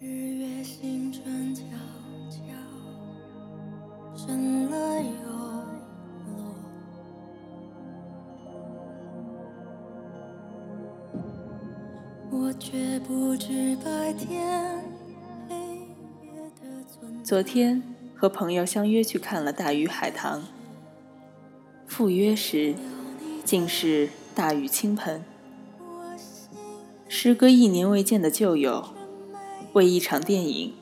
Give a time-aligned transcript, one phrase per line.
[0.00, 1.62] 日月星辰悄
[2.30, 2.38] 悄
[4.16, 5.10] 升了又
[6.36, 6.54] 落，
[12.30, 14.80] 我却不知白天
[15.48, 16.30] 黑夜
[16.60, 17.24] 的存在。
[17.24, 17.82] 昨天
[18.14, 20.44] 和朋友相约去看了大鱼海棠，
[21.88, 22.76] 赴约时
[23.44, 25.24] 竟是大雨倾盆。
[27.08, 28.90] 时隔一年未见的旧友，
[29.74, 30.74] 为一场电影，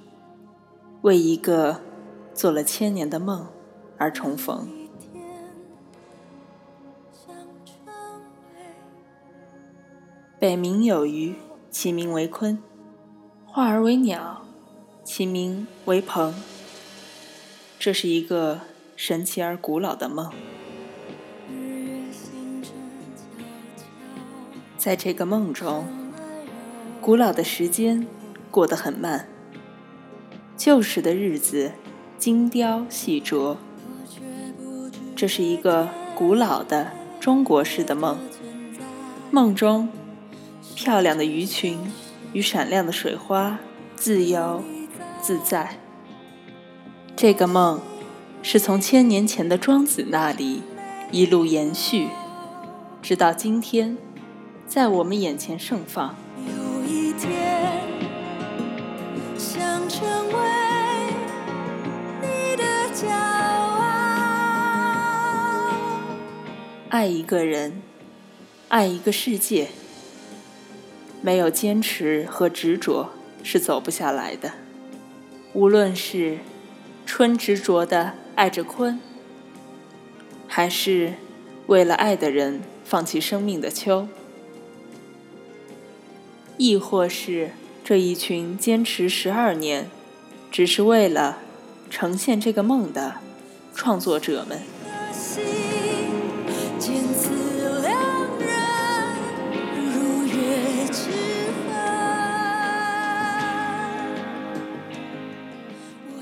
[1.02, 1.80] 为一个
[2.33, 3.48] 做了千年的梦
[3.98, 4.69] 而重逢。
[10.38, 11.34] 北冥有鱼，
[11.70, 12.59] 其名为鲲；
[13.47, 14.42] 化而为鸟，
[15.03, 16.34] 其名为鹏。
[17.78, 18.61] 这是一个
[18.95, 20.30] 神奇而古老的梦。
[24.77, 25.87] 在这个梦中，
[27.00, 28.06] 古老的时间
[28.56, 29.28] 过得很慢，
[30.56, 31.72] 旧时的日子
[32.17, 33.58] 精雕细琢。
[35.14, 38.16] 这是一个古老的中国式的梦。
[39.31, 39.91] 梦中，
[40.75, 41.78] 漂亮的鱼群
[42.33, 43.58] 与闪亮的水花
[43.94, 44.64] 自由
[45.20, 45.78] 自在。
[47.14, 47.83] 这个梦
[48.42, 50.62] 是从千年前的庄子那里
[51.12, 52.09] 一路延续，
[53.03, 53.98] 直到今天，
[54.66, 56.16] 在我们眼前盛放。
[59.97, 60.34] 成为。
[66.88, 67.83] 爱一个人，
[68.69, 69.69] 爱一个世界，
[71.20, 73.11] 没有坚持和执着
[73.42, 74.53] 是走不下来的。
[75.53, 76.38] 无论是
[77.05, 78.98] 春执着的爱着鲲，
[80.47, 81.14] 还是
[81.66, 84.08] 为了爱的人放弃生命的秋，
[86.56, 87.50] 亦或是
[87.89, 89.89] 这一群坚持十二年，
[90.51, 91.39] 只是为了
[91.89, 93.19] 呈现这个梦的
[93.77, 94.61] 创作者们。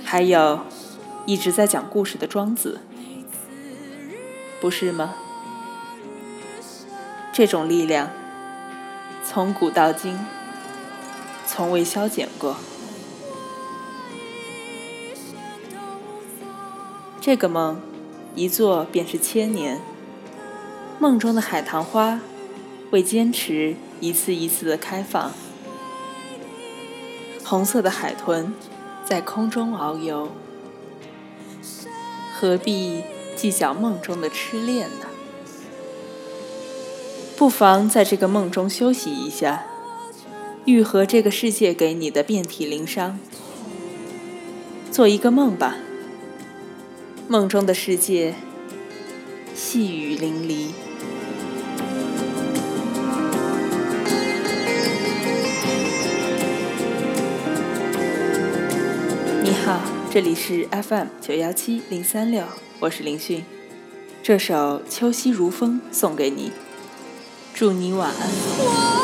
[0.04, 0.60] 还有
[1.24, 2.82] 一直在讲故事的庄子，
[4.60, 5.14] 不是吗？
[7.32, 8.10] 这种力量
[9.24, 10.18] 从古到今
[11.54, 12.56] 从未消减过。
[17.20, 17.80] 这个梦
[18.34, 19.80] 一做便是千年，
[20.98, 22.18] 梦中的海棠花
[22.90, 25.30] 为坚持一次一次的开放，
[27.44, 28.52] 红色的海豚
[29.04, 30.32] 在空中遨游，
[32.36, 33.04] 何必
[33.36, 35.06] 计较梦中的痴恋呢？
[37.36, 39.66] 不妨在这个梦中休息一下，
[40.66, 43.18] 愈合这个世界给你的遍体鳞伤。
[44.90, 45.76] 做一个梦吧，
[47.28, 48.34] 梦中的世界
[49.54, 50.68] 细雨淋漓。
[59.42, 62.44] 你好，这里是 FM 九幺七零三六，
[62.80, 63.44] 我是林迅。
[64.22, 66.50] 这首《秋夕如风》送给你，
[67.52, 69.03] 祝你晚安。